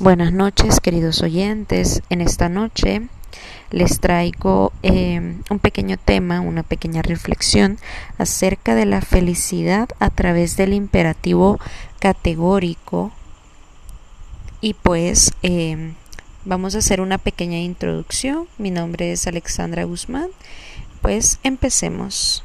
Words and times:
Buenas 0.00 0.32
noches, 0.32 0.78
queridos 0.78 1.22
oyentes. 1.22 2.02
En 2.08 2.20
esta 2.20 2.48
noche 2.48 3.08
les 3.72 3.98
traigo 3.98 4.72
eh, 4.84 5.34
un 5.50 5.58
pequeño 5.58 5.96
tema, 5.96 6.40
una 6.40 6.62
pequeña 6.62 7.02
reflexión 7.02 7.78
acerca 8.16 8.76
de 8.76 8.86
la 8.86 9.00
felicidad 9.00 9.88
a 9.98 10.10
través 10.10 10.56
del 10.56 10.72
imperativo 10.72 11.58
categórico. 11.98 13.10
Y 14.60 14.74
pues 14.74 15.32
eh, 15.42 15.94
vamos 16.44 16.76
a 16.76 16.78
hacer 16.78 17.00
una 17.00 17.18
pequeña 17.18 17.58
introducción. 17.58 18.46
Mi 18.56 18.70
nombre 18.70 19.10
es 19.10 19.26
Alexandra 19.26 19.82
Guzmán. 19.82 20.28
Pues 21.02 21.40
empecemos. 21.42 22.44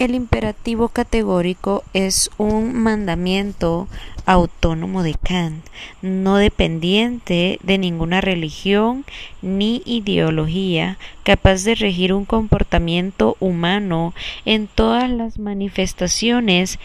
El 0.00 0.14
imperativo 0.14 0.88
categórico 0.88 1.84
es 1.92 2.30
un 2.38 2.74
mandamiento 2.74 3.86
autónomo 4.24 5.02
de 5.02 5.12
Kant, 5.12 5.62
no 6.00 6.36
dependiente 6.36 7.58
de 7.62 7.76
ninguna 7.76 8.22
religión 8.22 9.04
ni 9.42 9.82
ideología, 9.84 10.96
capaz 11.22 11.64
de 11.64 11.74
regir 11.74 12.14
un 12.14 12.24
comportamiento 12.24 13.36
humano 13.40 14.14
en 14.46 14.68
todas 14.68 15.10
las 15.10 15.38
manifestaciones 15.38 16.78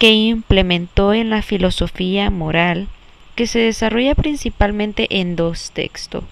que 0.00 0.10
implementó 0.10 1.14
en 1.14 1.30
la 1.30 1.42
filosofía 1.42 2.30
moral, 2.30 2.88
que 3.36 3.46
se 3.46 3.60
desarrolla 3.60 4.16
principalmente 4.16 5.06
en 5.20 5.36
dos 5.36 5.70
textos 5.70 6.24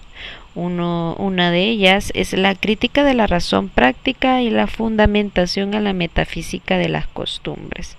una 0.55 1.51
de 1.51 1.69
ellas 1.69 2.11
es 2.15 2.33
la 2.33 2.55
crítica 2.55 3.03
de 3.03 3.13
la 3.13 3.27
razón 3.27 3.69
práctica 3.69 4.41
y 4.41 4.49
la 4.49 4.67
fundamentación 4.67 5.75
a 5.75 5.79
la 5.79 5.93
metafísica 5.93 6.77
de 6.77 6.89
las 6.89 7.07
costumbres. 7.07 7.97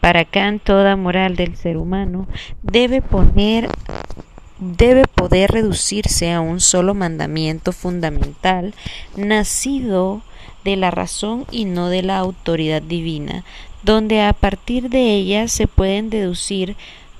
Para 0.00 0.24
Kant, 0.24 0.62
toda 0.62 0.96
moral 0.96 1.36
del 1.36 1.56
ser 1.56 1.76
humano 1.76 2.26
debe 2.62 3.02
poner 3.02 3.68
debe 4.60 5.04
poder 5.06 5.52
reducirse 5.52 6.32
a 6.32 6.40
un 6.40 6.60
solo 6.60 6.92
mandamiento 6.92 7.70
fundamental 7.72 8.74
nacido 9.16 10.22
de 10.64 10.76
la 10.76 10.90
razón 10.90 11.46
y 11.52 11.64
no 11.64 11.88
de 11.88 12.02
la 12.02 12.18
autoridad 12.18 12.82
divina, 12.82 13.44
donde 13.84 14.22
a 14.22 14.32
partir 14.32 14.90
de 14.90 15.14
ella 15.14 15.46
se 15.46 15.68
pueden 15.68 16.10
deducir 16.10 16.76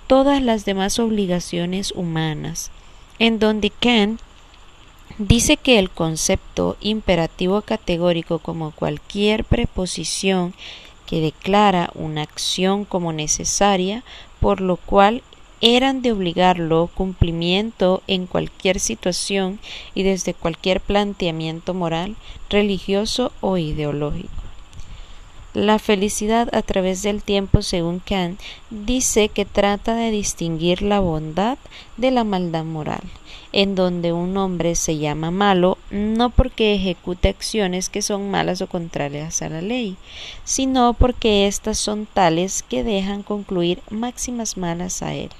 todas 0.08 0.42
las 0.42 0.64
demás 0.64 0.98
obligaciones 0.98 1.92
humanas, 1.92 2.72
en 3.20 3.38
donde 3.38 3.70
Kant 3.70 4.20
Dice 5.18 5.56
que 5.56 5.80
el 5.80 5.90
concepto 5.90 6.76
imperativo 6.80 7.62
categórico 7.62 8.38
como 8.38 8.70
cualquier 8.70 9.44
preposición 9.44 10.54
que 11.06 11.20
declara 11.20 11.90
una 11.96 12.22
acción 12.22 12.84
como 12.84 13.12
necesaria, 13.12 14.04
por 14.38 14.60
lo 14.60 14.76
cual 14.76 15.24
eran 15.60 16.02
de 16.02 16.12
obligarlo 16.12 16.88
cumplimiento 16.94 18.00
en 18.06 18.26
cualquier 18.26 18.78
situación 18.78 19.58
y 19.92 20.04
desde 20.04 20.34
cualquier 20.34 20.80
planteamiento 20.80 21.74
moral, 21.74 22.14
religioso 22.48 23.32
o 23.40 23.58
ideológico. 23.58 24.37
La 25.58 25.80
felicidad 25.80 26.48
a 26.54 26.62
través 26.62 27.02
del 27.02 27.20
tiempo, 27.20 27.62
según 27.62 27.98
Kant, 27.98 28.40
dice 28.70 29.28
que 29.28 29.44
trata 29.44 29.96
de 29.96 30.12
distinguir 30.12 30.82
la 30.82 31.00
bondad 31.00 31.58
de 31.96 32.12
la 32.12 32.22
maldad 32.22 32.62
moral, 32.62 33.02
en 33.50 33.74
donde 33.74 34.12
un 34.12 34.36
hombre 34.36 34.76
se 34.76 34.98
llama 34.98 35.32
malo 35.32 35.76
no 35.90 36.30
porque 36.30 36.76
ejecute 36.76 37.28
acciones 37.28 37.88
que 37.88 38.02
son 38.02 38.30
malas 38.30 38.62
o 38.62 38.68
contrarias 38.68 39.42
a 39.42 39.48
la 39.48 39.60
ley, 39.60 39.96
sino 40.44 40.94
porque 40.94 41.48
éstas 41.48 41.76
son 41.76 42.06
tales 42.06 42.62
que 42.62 42.84
dejan 42.84 43.24
concluir 43.24 43.80
máximas 43.90 44.56
malas 44.56 45.02
a 45.02 45.16
él. 45.16 45.30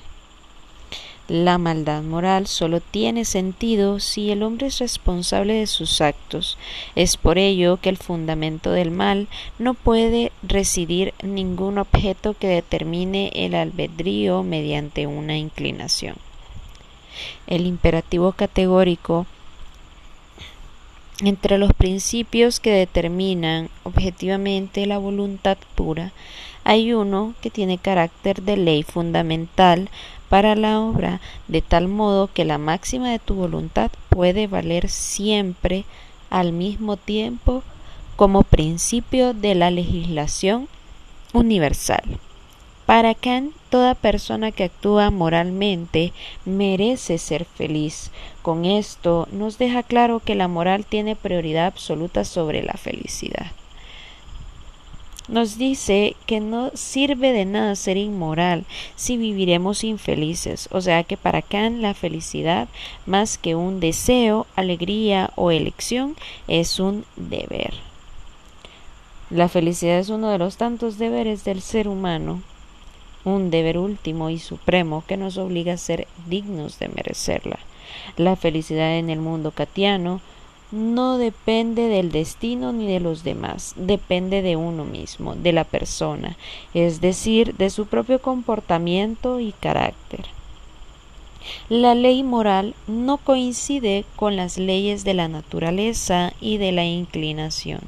La 1.28 1.58
maldad 1.58 2.02
moral 2.02 2.46
solo 2.46 2.80
tiene 2.80 3.26
sentido 3.26 4.00
si 4.00 4.30
el 4.30 4.42
hombre 4.42 4.68
es 4.68 4.78
responsable 4.78 5.52
de 5.52 5.66
sus 5.66 6.00
actos. 6.00 6.56
Es 6.94 7.18
por 7.18 7.36
ello 7.36 7.76
que 7.76 7.90
el 7.90 7.98
fundamento 7.98 8.70
del 8.70 8.90
mal 8.90 9.28
no 9.58 9.74
puede 9.74 10.32
residir 10.42 11.12
ningún 11.22 11.76
objeto 11.76 12.32
que 12.32 12.48
determine 12.48 13.30
el 13.34 13.54
albedrío 13.54 14.42
mediante 14.42 15.06
una 15.06 15.36
inclinación. 15.36 16.16
El 17.46 17.66
imperativo 17.66 18.32
categórico 18.32 19.26
entre 21.20 21.58
los 21.58 21.74
principios 21.74 22.58
que 22.58 22.70
determinan 22.70 23.68
objetivamente 23.82 24.86
la 24.86 24.96
voluntad 24.96 25.58
pura, 25.74 26.12
hay 26.64 26.92
uno 26.92 27.34
que 27.40 27.50
tiene 27.50 27.76
carácter 27.76 28.42
de 28.42 28.56
ley 28.56 28.82
fundamental 28.82 29.90
para 30.28 30.54
la 30.54 30.80
obra, 30.80 31.20
de 31.46 31.62
tal 31.62 31.88
modo 31.88 32.28
que 32.32 32.44
la 32.44 32.58
máxima 32.58 33.10
de 33.10 33.18
tu 33.18 33.34
voluntad 33.34 33.90
puede 34.08 34.46
valer 34.46 34.88
siempre 34.88 35.84
al 36.30 36.52
mismo 36.52 36.96
tiempo 36.96 37.62
como 38.16 38.42
principio 38.42 39.32
de 39.32 39.54
la 39.54 39.70
legislación 39.70 40.68
universal. 41.32 42.02
Para 42.84 43.14
Kant, 43.14 43.54
toda 43.68 43.94
persona 43.94 44.50
que 44.50 44.64
actúa 44.64 45.10
moralmente 45.10 46.12
merece 46.46 47.18
ser 47.18 47.44
feliz. 47.44 48.10
Con 48.40 48.64
esto 48.64 49.28
nos 49.30 49.58
deja 49.58 49.82
claro 49.82 50.20
que 50.20 50.34
la 50.34 50.48
moral 50.48 50.86
tiene 50.86 51.14
prioridad 51.14 51.66
absoluta 51.66 52.24
sobre 52.24 52.62
la 52.62 52.74
felicidad 52.74 53.57
nos 55.28 55.58
dice 55.58 56.16
que 56.26 56.40
no 56.40 56.70
sirve 56.74 57.32
de 57.32 57.44
nada 57.44 57.76
ser 57.76 57.96
inmoral 57.96 58.64
si 58.96 59.16
viviremos 59.16 59.84
infelices. 59.84 60.68
O 60.72 60.80
sea 60.80 61.04
que 61.04 61.16
para 61.16 61.42
Kant 61.42 61.80
la 61.80 61.94
felicidad, 61.94 62.68
más 63.06 63.38
que 63.38 63.54
un 63.54 63.80
deseo, 63.80 64.46
alegría 64.56 65.30
o 65.36 65.50
elección, 65.50 66.16
es 66.48 66.80
un 66.80 67.04
deber. 67.16 67.74
La 69.30 69.48
felicidad 69.48 69.98
es 69.98 70.08
uno 70.08 70.30
de 70.30 70.38
los 70.38 70.56
tantos 70.56 70.96
deberes 70.96 71.44
del 71.44 71.60
ser 71.60 71.86
humano, 71.86 72.42
un 73.24 73.50
deber 73.50 73.76
último 73.76 74.30
y 74.30 74.38
supremo 74.38 75.04
que 75.06 75.18
nos 75.18 75.36
obliga 75.36 75.74
a 75.74 75.76
ser 75.76 76.08
dignos 76.26 76.78
de 76.78 76.88
merecerla. 76.88 77.58
La 78.16 78.36
felicidad 78.36 78.96
en 78.96 79.10
el 79.10 79.20
mundo 79.20 79.50
katiano 79.50 80.22
no 80.70 81.16
depende 81.16 81.88
del 81.88 82.12
destino 82.12 82.72
ni 82.72 82.86
de 82.86 83.00
los 83.00 83.24
demás, 83.24 83.74
depende 83.76 84.42
de 84.42 84.56
uno 84.56 84.84
mismo, 84.84 85.34
de 85.34 85.52
la 85.52 85.64
persona, 85.64 86.36
es 86.74 87.00
decir, 87.00 87.54
de 87.54 87.70
su 87.70 87.86
propio 87.86 88.20
comportamiento 88.20 89.40
y 89.40 89.52
carácter. 89.52 90.26
La 91.70 91.94
ley 91.94 92.22
moral 92.22 92.74
no 92.86 93.16
coincide 93.16 94.04
con 94.16 94.36
las 94.36 94.58
leyes 94.58 95.04
de 95.04 95.14
la 95.14 95.28
naturaleza 95.28 96.34
y 96.40 96.58
de 96.58 96.72
la 96.72 96.84
inclinación, 96.84 97.80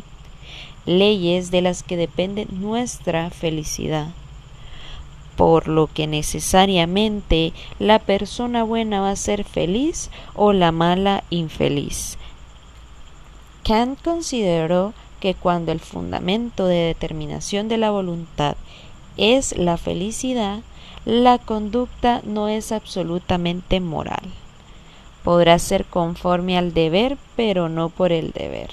leyes 0.87 1.51
de 1.51 1.61
las 1.61 1.83
que 1.83 1.97
depende 1.97 2.47
nuestra 2.51 3.29
felicidad 3.31 4.09
por 5.41 5.69
lo 5.69 5.87
que 5.87 6.07
necesariamente 6.07 7.55
la 7.79 7.99
persona 7.99 8.63
buena 8.63 9.01
va 9.01 9.13
a 9.13 9.17
ser 9.17 9.45
feliz 9.45 10.11
o 10.35 10.53
la 10.53 10.71
mala 10.71 11.25
infeliz. 11.31 12.19
Kant 13.71 14.03
consideró 14.03 14.95
que 15.21 15.35
cuando 15.35 15.71
el 15.71 15.79
fundamento 15.79 16.67
de 16.67 16.87
determinación 16.87 17.69
de 17.69 17.79
la 17.79 17.93
voluntad 17.93 18.57
es 19.17 19.57
la 19.57 19.77
felicidad, 19.77 20.63
la 21.05 21.39
conducta 21.39 22.21
no 22.25 22.49
es 22.49 22.73
absolutamente 22.73 23.79
moral. 23.79 24.25
Podrá 25.23 25.57
ser 25.61 25.85
conforme 25.85 26.59
al 26.59 26.75
deber, 26.75 27.17
pero 27.37 27.69
no 27.69 27.91
por 27.91 28.11
el 28.11 28.33
deber. 28.33 28.71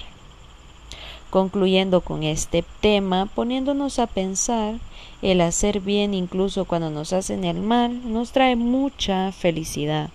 Concluyendo 1.29 2.01
con 2.01 2.23
este 2.23 2.65
tema, 2.81 3.27
poniéndonos 3.27 3.99
a 3.99 4.07
pensar, 4.07 4.79
el 5.21 5.41
hacer 5.41 5.79
bien 5.79 6.15
incluso 6.15 6.65
cuando 6.65 6.89
nos 6.89 7.13
hacen 7.13 7.43
el 7.43 7.61
mal 7.61 8.11
nos 8.11 8.31
trae 8.31 8.55
mucha 8.55 9.31
felicidad, 9.31 10.09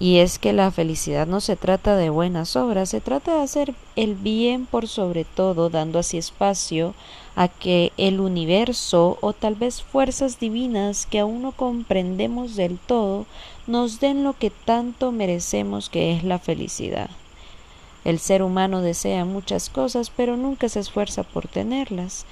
y 0.00 0.20
es 0.20 0.38
que 0.38 0.54
la 0.54 0.70
felicidad 0.70 1.26
no 1.26 1.42
se 1.42 1.56
trata 1.56 1.94
de 1.94 2.08
buenas 2.08 2.56
obras, 2.56 2.88
se 2.88 3.02
trata 3.02 3.34
de 3.34 3.42
hacer 3.42 3.74
el 3.96 4.14
bien 4.14 4.64
por 4.64 4.88
sobre 4.88 5.26
todo, 5.26 5.68
dando 5.68 5.98
así 5.98 6.16
espacio 6.16 6.94
a 7.36 7.48
que 7.48 7.92
el 7.98 8.18
universo 8.18 9.18
o 9.20 9.34
tal 9.34 9.56
vez 9.56 9.82
fuerzas 9.82 10.40
divinas 10.40 11.04
que 11.04 11.18
aún 11.18 11.42
no 11.42 11.52
comprendemos 11.52 12.56
del 12.56 12.78
todo 12.78 13.26
nos 13.66 14.00
den 14.00 14.24
lo 14.24 14.32
que 14.32 14.48
tanto 14.48 15.12
merecemos 15.12 15.90
que 15.90 16.16
es 16.16 16.24
la 16.24 16.38
felicidad. 16.38 17.10
El 18.02 18.20
ser 18.20 18.42
humano 18.42 18.80
desea 18.80 19.26
muchas 19.26 19.68
cosas, 19.68 20.08
pero 20.08 20.38
nunca 20.38 20.70
se 20.70 20.80
esfuerza 20.80 21.24
por 21.24 21.46
tenerlas. 21.46 22.24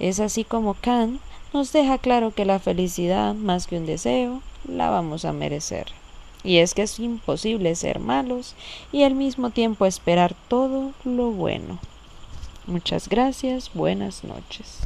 Es 0.00 0.18
así 0.18 0.42
como 0.42 0.74
Kant 0.74 1.20
nos 1.54 1.72
deja 1.72 1.98
claro 1.98 2.34
que 2.34 2.44
la 2.44 2.58
felicidad, 2.58 3.32
más 3.32 3.68
que 3.68 3.76
un 3.76 3.86
deseo, 3.86 4.42
la 4.66 4.90
vamos 4.90 5.24
a 5.24 5.32
merecer. 5.32 6.01
Y 6.44 6.58
es 6.58 6.74
que 6.74 6.82
es 6.82 6.98
imposible 6.98 7.74
ser 7.74 8.00
malos 8.00 8.54
y 8.90 9.04
al 9.04 9.14
mismo 9.14 9.50
tiempo 9.50 9.86
esperar 9.86 10.34
todo 10.48 10.92
lo 11.04 11.30
bueno. 11.30 11.78
Muchas 12.66 13.08
gracias, 13.08 13.70
buenas 13.74 14.24
noches. 14.24 14.80